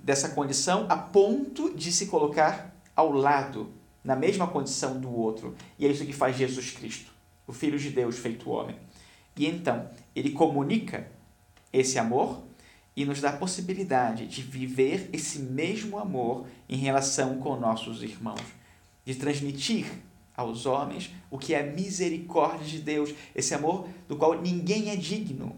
dessa 0.04 0.30
condição 0.30 0.86
a 0.90 0.98
ponto 0.98 1.74
de 1.76 1.92
se 1.92 2.08
colocar 2.08 2.74
ao 2.96 3.12
lado, 3.12 3.72
na 4.04 4.16
mesma 4.16 4.48
condição 4.48 5.00
do 5.00 5.14
outro. 5.14 5.56
E 5.78 5.86
é 5.86 5.90
isso 5.90 6.06
que 6.06 6.14
faz 6.14 6.38
Jesus 6.38 6.72
Cristo, 6.72 7.12
o 7.46 7.54
Filho 7.54 7.78
de 7.78 7.90
Deus 7.90 8.18
feito 8.18 8.50
homem. 8.50 8.76
E 9.36 9.46
então, 9.46 9.90
ele 10.16 10.32
comunica 10.32 11.10
esse 11.72 12.00
amor 12.00 12.44
e 12.96 13.06
nos 13.06 13.22
dá 13.22 13.30
a 13.30 13.38
possibilidade 13.38 14.26
de 14.26 14.42
viver 14.42 15.10
esse 15.14 15.40
mesmo 15.40 16.00
amor 16.00 16.48
em 16.68 16.78
relação 16.78 17.38
com 17.38 17.56
nossos 17.56 18.02
irmãos, 18.02 18.42
de 19.06 19.14
transmitir 19.14 19.86
aos 20.36 20.66
homens 20.66 21.12
o 21.30 21.38
que 21.38 21.54
é 21.54 21.62
a 21.62 21.72
misericórdia 21.72 22.66
de 22.66 22.80
Deus, 22.80 23.14
esse 23.36 23.54
amor 23.54 23.88
do 24.08 24.16
qual 24.16 24.42
ninguém 24.42 24.90
é 24.90 24.96
digno, 24.96 25.56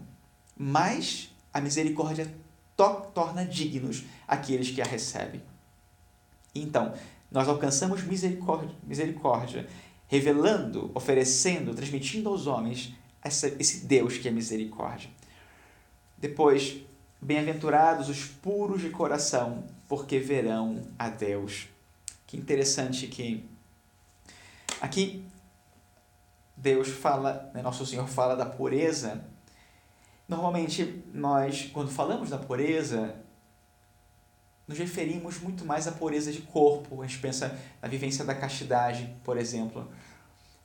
mas 0.56 1.30
a 1.52 1.60
misericórdia 1.60 2.30
to 2.76 3.08
torna 3.14 3.44
dignos 3.44 4.04
aqueles 4.26 4.70
que 4.70 4.80
a 4.80 4.84
recebem. 4.84 5.42
Então, 6.54 6.94
nós 7.30 7.48
alcançamos 7.48 8.02
misericórdia, 8.02 8.74
misericórdia 8.82 9.68
revelando, 10.08 10.90
oferecendo, 10.92 11.72
transmitindo 11.72 12.28
aos 12.28 12.48
homens 12.48 12.92
essa, 13.22 13.46
esse 13.60 13.86
Deus 13.86 14.18
que 14.18 14.26
é 14.26 14.30
misericórdia. 14.32 15.08
Depois, 16.18 16.78
bem-aventurados 17.20 18.08
os 18.08 18.24
puros 18.24 18.80
de 18.80 18.90
coração, 18.90 19.64
porque 19.88 20.18
verão 20.18 20.82
a 20.98 21.08
Deus. 21.08 21.68
Que 22.26 22.36
interessante 22.36 23.06
que 23.06 23.48
aqui 24.80 25.24
Deus 26.56 26.88
fala, 26.88 27.50
né, 27.54 27.62
nosso 27.62 27.86
Senhor 27.86 28.08
fala 28.08 28.34
da 28.34 28.46
pureza. 28.46 29.24
Normalmente 30.30 31.02
nós, 31.12 31.68
quando 31.72 31.90
falamos 31.90 32.30
da 32.30 32.38
pureza, 32.38 33.16
nos 34.68 34.78
referimos 34.78 35.40
muito 35.40 35.64
mais 35.64 35.88
à 35.88 35.90
pureza 35.90 36.30
de 36.30 36.40
corpo. 36.42 37.02
A 37.02 37.06
gente 37.08 37.18
pensa 37.18 37.58
na 37.82 37.88
vivência 37.88 38.24
da 38.24 38.32
castidade, 38.32 39.12
por 39.24 39.36
exemplo. 39.36 39.90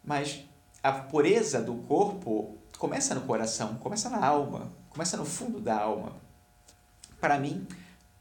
Mas 0.03 0.45
a 0.83 0.91
pureza 0.91 1.63
do 1.63 1.73
corpo 1.87 2.55
começa 2.77 3.15
no 3.15 3.21
coração, 3.21 3.73
começa 3.77 4.07
na 4.07 4.23
alma, 4.23 4.71
começa 4.87 5.17
no 5.17 5.25
fundo 5.25 5.59
da 5.59 5.75
alma. 5.75 6.11
Para 7.19 7.39
mim, 7.39 7.65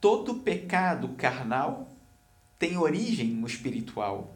todo 0.00 0.36
pecado 0.36 1.10
carnal 1.10 1.88
tem 2.58 2.78
origem 2.78 3.28
no 3.28 3.46
espiritual. 3.46 4.32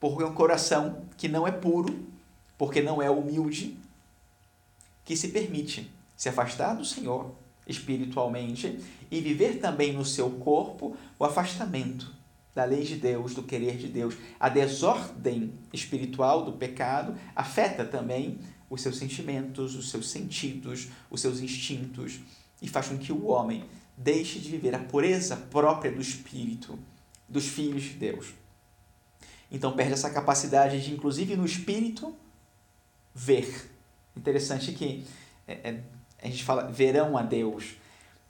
Porque 0.00 0.22
é 0.22 0.26
um 0.26 0.32
coração 0.32 1.04
que 1.18 1.28
não 1.28 1.46
é 1.46 1.52
puro, 1.52 2.08
porque 2.56 2.80
não 2.80 3.02
é 3.02 3.10
humilde, 3.10 3.78
que 5.10 5.16
se 5.16 5.26
permite 5.26 5.90
se 6.16 6.28
afastar 6.28 6.74
do 6.74 6.84
Senhor 6.84 7.34
espiritualmente 7.66 8.78
e 9.10 9.20
viver 9.20 9.58
também 9.58 9.92
no 9.92 10.04
seu 10.04 10.30
corpo 10.30 10.96
o 11.18 11.24
afastamento 11.24 12.14
da 12.54 12.62
lei 12.62 12.84
de 12.84 12.94
Deus, 12.94 13.34
do 13.34 13.42
querer 13.42 13.76
de 13.76 13.88
Deus. 13.88 14.14
A 14.38 14.48
desordem 14.48 15.52
espiritual 15.72 16.44
do 16.44 16.52
pecado 16.52 17.18
afeta 17.34 17.84
também 17.84 18.38
os 18.70 18.82
seus 18.82 18.98
sentimentos, 18.98 19.74
os 19.74 19.90
seus 19.90 20.08
sentidos, 20.08 20.86
os 21.10 21.20
seus 21.20 21.40
instintos 21.40 22.20
e 22.62 22.68
faz 22.68 22.86
com 22.86 22.96
que 22.96 23.12
o 23.12 23.26
homem 23.26 23.64
deixe 23.96 24.38
de 24.38 24.48
viver 24.48 24.76
a 24.76 24.78
pureza 24.78 25.36
própria 25.36 25.90
do 25.90 26.00
espírito 26.00 26.78
dos 27.28 27.48
filhos 27.48 27.82
de 27.82 27.94
Deus. 27.94 28.28
Então 29.50 29.72
perde 29.72 29.94
essa 29.94 30.10
capacidade 30.10 30.80
de, 30.80 30.94
inclusive 30.94 31.34
no 31.34 31.44
espírito, 31.44 32.14
ver. 33.12 33.69
Interessante 34.16 34.72
que 34.72 35.06
é, 35.46 35.52
é, 35.52 35.80
a 36.22 36.26
gente 36.26 36.44
fala 36.44 36.64
verão 36.64 37.16
a 37.16 37.22
Deus, 37.22 37.76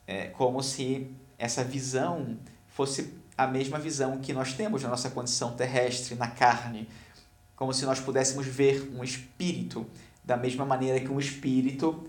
é, 0.07 0.27
como 0.29 0.63
se 0.63 1.11
essa 1.39 1.65
visão 1.65 2.37
fosse 2.69 3.15
a 3.37 3.47
mesma 3.47 3.79
visão 3.79 4.19
que 4.19 4.33
nós 4.33 4.53
temos 4.53 4.83
na 4.83 4.91
nossa 4.91 5.11
condição 5.11 5.53
terrestre, 5.53 6.15
na 6.15 6.29
carne, 6.29 6.89
como 7.57 7.73
se 7.73 7.85
nós 7.85 8.01
pudéssemos 8.01 8.47
ver 8.47 8.91
um 8.95 9.03
espírito 9.03 9.87
da 10.25 10.37
mesma 10.37 10.65
maneira 10.65 11.01
que 11.01 11.09
um 11.09 11.19
espírito 11.19 12.09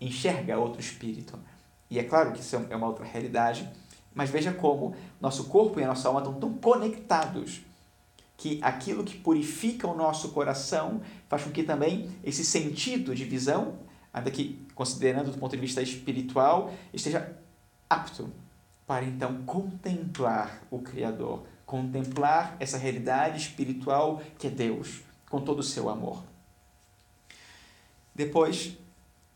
enxerga 0.00 0.58
outro 0.58 0.80
espírito. 0.80 1.38
E 1.90 1.98
é 1.98 2.04
claro 2.04 2.32
que 2.32 2.40
isso 2.40 2.56
é 2.70 2.76
uma 2.76 2.86
outra 2.86 3.04
realidade, 3.04 3.68
mas 4.14 4.30
veja 4.30 4.52
como 4.52 4.94
nosso 5.20 5.44
corpo 5.44 5.80
e 5.80 5.84
a 5.84 5.86
nossa 5.86 6.08
alma 6.08 6.20
estão 6.20 6.34
tão 6.34 6.52
conectados 6.54 7.62
que 8.38 8.58
aquilo 8.62 9.04
que 9.04 9.18
purifica 9.18 9.86
o 9.86 9.94
nosso 9.94 10.30
coração 10.30 11.02
faz 11.28 11.42
com 11.42 11.50
que 11.50 11.62
também 11.62 12.08
esse 12.24 12.42
sentido 12.42 13.14
de 13.14 13.24
visão 13.24 13.76
ainda 14.12 14.30
que 14.30 14.66
considerando 14.74 15.30
do 15.30 15.38
ponto 15.38 15.52
de 15.52 15.60
vista 15.60 15.82
espiritual, 15.82 16.72
esteja 16.92 17.36
apto 17.88 18.32
para 18.86 19.04
então 19.04 19.42
contemplar 19.44 20.62
o 20.70 20.78
Criador, 20.80 21.44
contemplar 21.66 22.56
essa 22.58 22.78
realidade 22.78 23.38
espiritual 23.38 24.22
que 24.38 24.46
é 24.46 24.50
Deus, 24.50 25.00
com 25.28 25.40
todo 25.40 25.60
o 25.60 25.62
seu 25.62 25.88
amor. 25.88 26.22
Depois, 28.14 28.76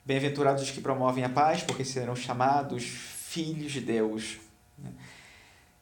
bem-aventurados 0.05 0.63
os 0.63 0.71
que 0.71 0.81
promovem 0.81 1.25
a 1.25 1.29
paz, 1.29 1.63
porque 1.63 1.85
serão 1.85 2.17
chamados 2.17 2.85
filhos 2.85 3.73
de 3.73 3.81
Deus. 3.81 4.39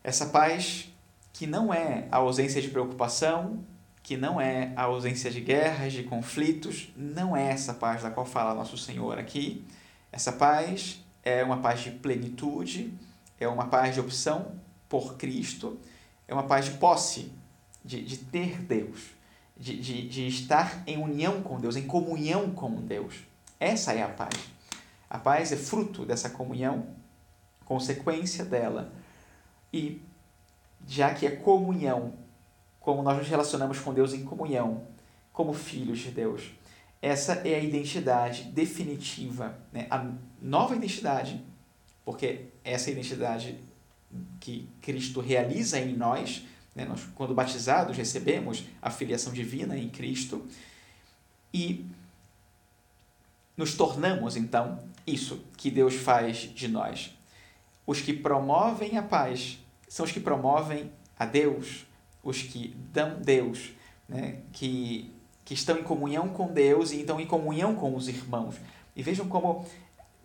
Essa 0.03 0.27
paz 0.27 0.93
que 1.33 1.47
não 1.47 1.73
é 1.73 2.07
a 2.11 2.19
ausência 2.19 2.61
de 2.61 2.69
preocupação, 2.69 3.65
que 4.03 4.17
não 4.17 4.41
é 4.41 4.73
a 4.77 4.83
ausência 4.83 5.31
de 5.31 5.41
guerras, 5.41 5.93
de 5.93 6.03
conflitos, 6.03 6.93
não 6.97 7.37
é 7.37 7.51
essa 7.51 7.75
paz 7.75 8.03
da 8.03 8.11
qual 8.11 8.27
fala 8.27 8.55
nosso 8.55 8.77
Senhor 8.77 9.19
aqui. 9.19 9.65
Essa 10.11 10.33
paz 10.33 11.05
é 11.23 11.45
uma 11.45 11.59
paz 11.59 11.81
de 11.81 11.91
plenitude, 11.91 12.93
é 13.39 13.47
uma 13.47 13.67
paz 13.67 13.95
de 13.95 14.01
opção 14.01 14.53
por 14.89 15.17
Cristo, 15.17 15.79
é 16.27 16.35
uma 16.35 16.43
paz 16.43 16.65
de 16.65 16.73
posse, 16.73 17.33
de, 17.85 18.03
de 18.03 18.17
ter 18.17 18.61
Deus, 18.63 19.11
de, 19.57 19.79
de, 19.79 20.09
de 20.09 20.27
estar 20.27 20.83
em 20.87 20.99
união 20.99 21.43
com 21.43 21.61
Deus, 21.61 21.77
em 21.77 21.87
comunhão 21.87 22.51
com 22.51 22.75
Deus. 22.75 23.15
Essa 23.59 23.93
é 23.93 24.03
a 24.03 24.09
paz. 24.09 24.35
A 25.09 25.19
paz 25.19 25.53
é 25.53 25.57
fruto 25.57 26.05
dessa 26.05 26.31
comunhão, 26.31 26.89
consequência 27.65 28.45
dela. 28.45 28.93
E 29.73 30.03
já 30.87 31.15
que 31.15 31.27
é 31.27 31.31
comunhão 31.31 32.15
como 32.81 33.03
nós 33.03 33.19
nos 33.19 33.29
relacionamos 33.29 33.79
com 33.79 33.93
Deus 33.93 34.13
em 34.15 34.25
comunhão, 34.25 34.83
como 35.33 35.53
filhos 35.53 35.99
de 35.99 36.11
Deus. 36.11 36.51
Essa 37.01 37.35
é 37.47 37.55
a 37.55 37.61
identidade 37.61 38.45
definitiva, 38.45 39.57
né? 39.73 39.87
a 39.91 40.11
nova 40.41 40.75
identidade, 40.75 41.41
porque 42.05 42.47
essa 42.65 42.91
é 42.91 42.93
identidade 42.93 43.61
que 44.41 44.69
Cristo 44.83 45.21
realiza 45.21 45.79
em 45.79 45.95
nós, 45.95 46.43
né? 46.75 46.85
nós, 46.85 47.07
quando 47.15 47.35
batizados, 47.35 47.97
recebemos 47.97 48.65
a 48.83 48.91
filiação 48.91 49.33
divina 49.33 49.79
em 49.79 49.89
Cristo 49.89 50.47
e 51.55 51.87
nos 53.57 53.75
tornamos, 53.75 54.37
então, 54.37 54.83
isso 55.07 55.45
que 55.57 55.71
Deus 55.71 55.95
faz 55.95 56.39
de 56.39 56.67
nós. 56.67 57.15
Os 57.87 58.01
que 58.01 58.13
promovem 58.13 58.97
a 58.97 59.03
paz 59.03 59.60
são 59.91 60.07
os 60.07 60.13
que 60.13 60.21
promovem 60.21 60.89
a 61.19 61.27
Deus, 61.27 61.85
os 62.23 62.41
que 62.41 62.77
dão 62.93 63.21
Deus, 63.21 63.73
né? 64.09 64.39
que, 64.53 65.13
que 65.45 65.53
estão 65.53 65.77
em 65.77 65.83
comunhão 65.83 66.29
com 66.29 66.47
Deus 66.47 66.93
e 66.93 67.01
então 67.01 67.21
em 67.21 67.27
comunhão 67.27 67.75
com 67.75 67.97
os 67.97 68.07
irmãos. 68.07 68.55
E 68.95 69.03
vejam 69.03 69.27
como 69.27 69.67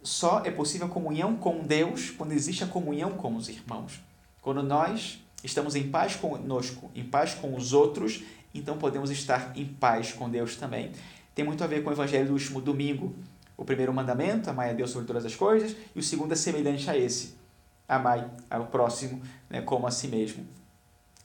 só 0.04 0.44
é 0.46 0.52
possível 0.52 0.88
comunhão 0.88 1.36
com 1.36 1.64
Deus 1.64 2.12
quando 2.12 2.32
existe 2.32 2.64
a 2.64 2.68
comunhão 2.68 3.14
com 3.14 3.36
os 3.36 3.50
irmãos. 3.50 4.00
Quando 4.40 4.62
nós 4.62 5.20
estamos 5.44 5.76
em 5.76 5.90
paz 5.90 6.16
conosco, 6.16 6.92
em 6.94 7.04
paz 7.04 7.34
com 7.34 7.56
os 7.56 7.74
outros, 7.74 8.24
então 8.54 8.78
podemos 8.78 9.10
estar 9.10 9.52
em 9.58 9.66
paz 9.66 10.14
com 10.14 10.30
Deus 10.30 10.56
também. 10.58 10.92
Tem 11.34 11.44
muito 11.44 11.64
a 11.64 11.68
ver 11.68 11.82
com 11.82 11.90
o 11.90 11.94
evangelho 11.94 12.28
do 12.28 12.34
último 12.34 12.62
domingo. 12.62 13.16
O 13.58 13.66
primeiro 13.66 13.92
mandamento, 13.92 14.48
amai 14.48 14.70
a 14.70 14.74
Deus 14.74 14.92
sobre 14.92 15.08
todas 15.08 15.26
as 15.26 15.36
coisas, 15.36 15.76
e 15.96 16.00
o 16.00 16.04
segundo 16.04 16.34
é 16.34 16.36
semelhante 16.36 16.88
a 16.88 16.96
esse, 16.96 17.34
amai 17.88 18.30
ao 18.50 18.68
próximo 18.68 19.22
né, 19.50 19.62
como 19.62 19.88
a 19.88 19.92
si 19.92 20.08
mesmo. 20.08 20.46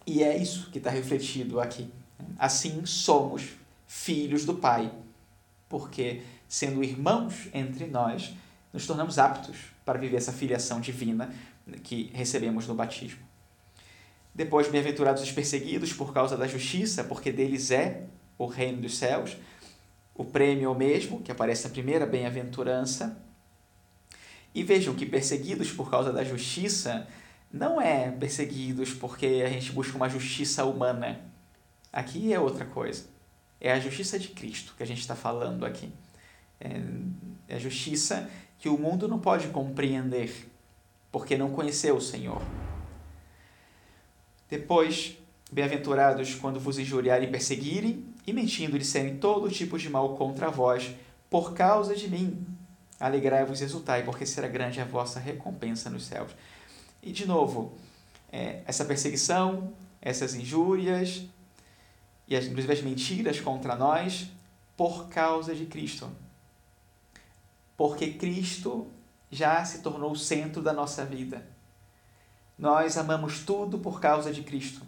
E 0.07 0.23
é 0.23 0.37
isso 0.37 0.71
que 0.71 0.79
está 0.79 0.91
refletido 0.91 1.61
aqui. 1.61 1.91
Assim 2.39 2.85
somos 2.85 3.51
filhos 3.87 4.45
do 4.45 4.55
Pai, 4.55 4.93
porque, 5.69 6.23
sendo 6.49 6.83
irmãos 6.83 7.49
entre 7.53 7.87
nós, 7.87 8.35
nos 8.73 8.87
tornamos 8.87 9.19
aptos 9.19 9.57
para 9.85 9.99
viver 9.99 10.17
essa 10.17 10.33
filiação 10.33 10.81
divina 10.81 11.33
que 11.83 12.11
recebemos 12.15 12.67
no 12.67 12.75
batismo. 12.75 13.21
Depois, 14.35 14.69
bem-aventurados 14.69 15.23
os 15.23 15.33
perseguidos 15.33 15.93
por 15.93 16.13
causa 16.13 16.37
da 16.37 16.47
justiça, 16.47 17.03
porque 17.05 17.33
deles 17.33 17.71
é 17.71 18.05
o 18.39 18.47
reino 18.47 18.81
dos 18.81 18.97
céus. 18.97 19.37
O 20.15 20.25
prêmio 20.25 20.67
é 20.67 20.69
o 20.69 20.75
mesmo, 20.75 21.21
que 21.21 21.33
aparece 21.33 21.65
na 21.65 21.71
primeira 21.71 22.07
bem-aventurança. 22.07 23.17
E 24.55 24.63
vejam 24.63 24.95
que 24.95 25.07
perseguidos 25.07 25.71
por 25.71 25.91
causa 25.91 26.13
da 26.13 26.25
justiça 26.25 27.07
não 27.53 27.81
é 27.81 28.11
perseguidos 28.11 28.93
porque 28.93 29.43
a 29.45 29.49
gente 29.49 29.73
busca 29.73 29.97
uma 29.97 30.09
justiça 30.09 30.65
humana. 30.65 31.21
Aqui 31.93 32.33
é 32.33 32.39
outra 32.39 32.65
coisa. 32.65 33.05
É 33.61 33.73
a 33.73 33.81
justiça 33.81 34.19
de 34.19 34.29
Cristo 34.29 34.75
que 34.77 34.83
a 34.83 34.87
gente 34.87 35.01
está 35.01 35.15
falando 35.15 35.67
aqui. 35.67 35.93
É, 36.61 36.81
é 37.49 37.57
a 37.57 37.59
justiça 37.59 38.31
que 38.59 38.69
o 38.69 38.79
mundo 38.79 39.09
não 39.09 39.19
pode 39.19 39.49
compreender 39.49 40.49
porque 41.11 41.37
não 41.37 41.51
conheceu 41.51 41.97
o 41.97 42.01
Senhor. 42.01 42.41
Depois, 44.49 45.17
bem-aventurados 45.51 46.35
quando 46.35 46.61
vos 46.61 46.79
injuriarem 46.79 47.29
e 47.29 47.31
perseguirem, 47.31 48.05
e 48.27 48.33
mentindo 48.33 48.79
disserem 48.79 49.17
todo 49.17 49.51
tipo 49.51 49.79
de 49.79 49.89
mal 49.89 50.17
contra 50.17 50.51
vós, 50.51 50.95
por 51.29 51.55
causa 51.55 51.95
de 51.95 52.09
mim. 52.09 52.47
Alegrai-vos 53.01 53.61
e 53.61 53.65
exultai, 53.65 54.05
porque 54.05 54.27
será 54.27 54.47
grande 54.47 54.81
a 54.81 54.85
vossa 54.85 55.19
recompensa 55.19 55.89
nos 55.89 56.05
céus. 56.05 56.31
E, 57.03 57.11
de 57.11 57.27
novo, 57.27 57.79
é, 58.31 58.63
essa 58.67 58.85
perseguição, 58.85 59.73
essas 60.01 60.35
injúrias, 60.35 61.25
e 62.29 62.37
as, 62.37 62.45
inclusive 62.45 62.73
as 62.73 62.83
mentiras 62.83 63.41
contra 63.41 63.75
nós, 63.75 64.31
por 64.77 65.09
causa 65.09 65.55
de 65.55 65.67
Cristo. 65.67 66.11
Porque 67.77 68.13
Cristo 68.13 68.87
já 69.31 69.65
se 69.65 69.81
tornou 69.81 70.13
o 70.13 70.17
centro 70.17 70.63
da 70.63 70.73
nossa 70.73 71.05
vida. 71.05 71.45
Nós 72.59 72.99
amamos 72.99 73.41
tudo 73.41 73.79
por 73.79 74.01
causa 74.01 74.31
de 74.33 74.43
Cristo. 74.43 74.83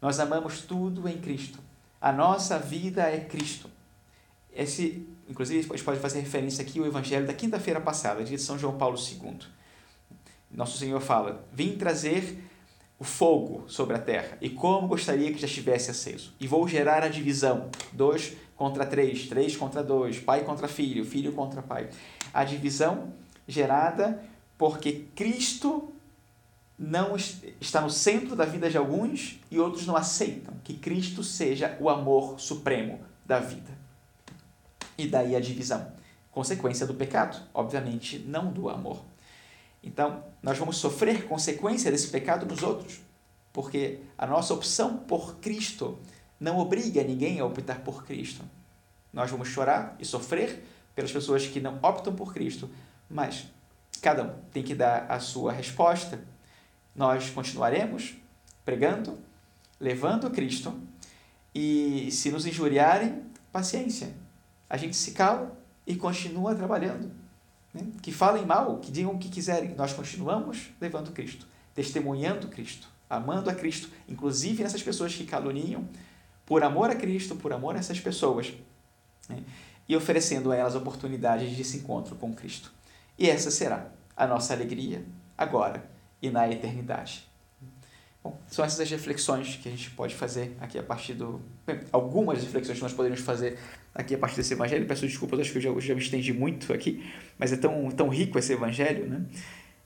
Nós 0.00 0.18
amamos 0.18 0.62
tudo 0.62 1.06
em 1.06 1.20
Cristo. 1.20 1.58
A 2.00 2.10
nossa 2.10 2.58
vida 2.58 3.02
é 3.02 3.20
Cristo. 3.20 3.70
Esse, 4.54 5.06
inclusive, 5.28 5.66
a 5.70 5.76
gente 5.76 5.84
pode 5.84 6.00
fazer 6.00 6.20
referência 6.20 6.62
aqui 6.62 6.78
ao 6.78 6.86
Evangelho 6.86 7.26
da 7.26 7.32
quinta-feira 7.32 7.80
passada, 7.80 8.24
de 8.24 8.36
São 8.38 8.58
João 8.58 8.76
Paulo 8.76 8.98
II. 8.98 9.38
Nosso 10.50 10.78
Senhor 10.78 11.00
fala: 11.00 11.46
Vim 11.52 11.76
trazer 11.76 12.44
o 12.98 13.04
fogo 13.04 13.64
sobre 13.66 13.96
a 13.96 13.98
terra, 13.98 14.36
e 14.40 14.50
como 14.50 14.88
gostaria 14.88 15.32
que 15.32 15.38
já 15.38 15.46
estivesse 15.46 15.90
aceso. 15.90 16.34
E 16.38 16.46
vou 16.46 16.66
gerar 16.68 17.02
a 17.02 17.08
divisão: 17.08 17.70
dois 17.92 18.36
contra 18.56 18.84
três, 18.84 19.26
três 19.26 19.56
contra 19.56 19.82
dois, 19.82 20.18
pai 20.18 20.44
contra 20.44 20.68
filho, 20.68 21.04
filho 21.04 21.32
contra 21.32 21.62
pai. 21.62 21.88
A 22.34 22.44
divisão 22.44 23.12
gerada 23.48 24.22
porque 24.58 25.06
Cristo 25.14 25.94
não 26.78 27.16
está 27.16 27.80
no 27.80 27.88
centro 27.88 28.36
da 28.36 28.44
vida 28.44 28.68
de 28.68 28.76
alguns 28.76 29.40
e 29.50 29.58
outros 29.58 29.86
não 29.86 29.96
aceitam 29.96 30.54
que 30.62 30.74
Cristo 30.74 31.24
seja 31.24 31.76
o 31.80 31.88
amor 31.88 32.38
supremo 32.38 33.00
da 33.24 33.38
vida. 33.38 33.79
E 35.00 35.06
daí 35.06 35.34
a 35.34 35.40
divisão. 35.40 35.92
Consequência 36.30 36.86
do 36.86 36.94
pecado, 36.94 37.40
obviamente, 37.54 38.18
não 38.18 38.52
do 38.52 38.68
amor. 38.68 39.02
Então, 39.82 40.22
nós 40.42 40.58
vamos 40.58 40.76
sofrer 40.76 41.26
consequência 41.26 41.90
desse 41.90 42.08
pecado 42.08 42.44
nos 42.44 42.62
outros, 42.62 43.00
porque 43.52 44.00
a 44.18 44.26
nossa 44.26 44.52
opção 44.52 44.98
por 44.98 45.36
Cristo 45.36 45.98
não 46.38 46.58
obriga 46.58 47.02
ninguém 47.02 47.40
a 47.40 47.46
optar 47.46 47.80
por 47.80 48.04
Cristo. 48.04 48.42
Nós 49.12 49.30
vamos 49.30 49.48
chorar 49.48 49.96
e 49.98 50.04
sofrer 50.04 50.62
pelas 50.94 51.10
pessoas 51.10 51.46
que 51.46 51.60
não 51.60 51.78
optam 51.82 52.14
por 52.14 52.34
Cristo, 52.34 52.68
mas 53.08 53.46
cada 54.02 54.22
um 54.22 54.34
tem 54.52 54.62
que 54.62 54.74
dar 54.74 55.06
a 55.10 55.18
sua 55.18 55.50
resposta 55.50 56.20
nós 56.94 57.30
continuaremos 57.30 58.14
pregando, 58.64 59.18
levando 59.80 60.30
Cristo, 60.30 60.78
e 61.54 62.10
se 62.10 62.30
nos 62.30 62.46
injuriarem, 62.46 63.22
paciência. 63.50 64.14
A 64.70 64.76
gente 64.76 64.96
se 64.96 65.10
cala 65.10 65.54
e 65.84 65.96
continua 65.96 66.54
trabalhando. 66.54 67.10
Né? 67.74 67.86
Que 68.00 68.12
falem 68.12 68.46
mal, 68.46 68.78
que 68.78 68.92
digam 68.92 69.12
o 69.12 69.18
que 69.18 69.28
quiserem, 69.28 69.74
nós 69.74 69.92
continuamos 69.92 70.70
levando 70.80 71.12
Cristo, 71.12 71.46
testemunhando 71.74 72.48
Cristo, 72.48 72.88
amando 73.08 73.50
a 73.50 73.54
Cristo, 73.54 73.90
inclusive 74.08 74.62
nessas 74.62 74.82
pessoas 74.82 75.14
que 75.14 75.24
caluniam, 75.24 75.88
por 76.46 76.62
amor 76.62 76.90
a 76.90 76.94
Cristo, 76.94 77.34
por 77.36 77.52
amor 77.52 77.74
a 77.74 77.78
essas 77.78 78.00
pessoas, 78.00 78.52
né? 79.28 79.42
e 79.88 79.96
oferecendo 79.96 80.52
a 80.52 80.56
elas 80.56 80.76
oportunidades 80.76 81.56
de 81.56 81.64
se 81.64 81.78
encontro 81.78 82.14
com 82.14 82.32
Cristo. 82.32 82.72
E 83.18 83.28
essa 83.28 83.50
será 83.50 83.88
a 84.16 84.26
nossa 84.26 84.54
alegria 84.54 85.04
agora 85.36 85.84
e 86.22 86.30
na 86.30 86.48
eternidade. 86.48 87.29
Bom, 88.22 88.38
são 88.48 88.62
essas 88.62 88.80
as 88.80 88.90
reflexões 88.90 89.56
que 89.56 89.68
a 89.68 89.72
gente 89.72 89.90
pode 89.92 90.14
fazer 90.14 90.54
aqui 90.60 90.78
a 90.78 90.82
partir 90.82 91.14
do. 91.14 91.40
Algumas 91.90 92.42
reflexões 92.42 92.76
que 92.76 92.82
nós 92.82 92.92
poderíamos 92.92 93.24
fazer 93.24 93.58
aqui 93.94 94.14
a 94.14 94.18
partir 94.18 94.36
desse 94.36 94.52
evangelho. 94.52 94.86
Peço 94.86 95.06
desculpas, 95.06 95.40
acho 95.40 95.52
que 95.52 95.58
eu 95.58 95.62
já, 95.62 95.80
já 95.80 95.94
me 95.94 96.00
estendi 96.00 96.32
muito 96.32 96.72
aqui, 96.72 97.02
mas 97.38 97.50
é 97.50 97.56
tão, 97.56 97.90
tão 97.90 98.08
rico 98.08 98.38
esse 98.38 98.52
evangelho, 98.52 99.06
né? 99.06 99.24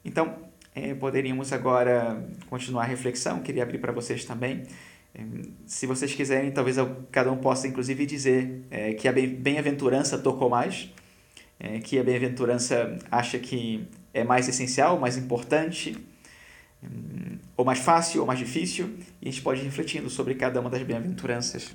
Então, 0.05 0.37
é, 0.75 0.93
poderíamos 0.95 1.53
agora 1.53 2.29
continuar 2.51 2.83
a 2.83 2.87
reflexão. 2.87 3.41
Queria 3.41 3.63
abrir 3.63 3.79
para 3.79 3.93
vocês 3.93 4.25
também. 4.25 4.65
É, 5.15 5.23
se 5.65 5.87
vocês 5.87 6.13
quiserem, 6.13 6.51
talvez 6.51 6.77
cada 7.13 7.31
um 7.31 7.37
possa, 7.37 7.69
inclusive, 7.69 8.05
dizer 8.05 8.65
é, 8.69 8.95
que 8.95 9.07
a 9.07 9.13
bem-aventurança 9.13 10.19
tocou 10.19 10.51
mais, 10.51 10.93
é, 11.61 11.79
que 11.79 12.01
a 12.01 12.03
bem-aventurança 12.03 12.99
acha 13.13 13.39
que 13.39 13.87
é 14.13 14.25
mais 14.25 14.49
essencial, 14.49 14.99
mais 14.99 15.17
importante 15.17 15.97
ou 17.57 17.65
mais 17.65 17.79
fácil 17.79 18.21
ou 18.21 18.27
mais 18.27 18.39
difícil, 18.39 18.97
e 19.21 19.29
a 19.29 19.31
gente 19.31 19.43
pode 19.43 19.61
ir 19.61 19.65
refletindo 19.65 20.11
sobre 20.11 20.35
cada 20.35 20.61
uma 20.61 20.71
das 20.71 20.83
bem-aventuranças. 20.83 21.75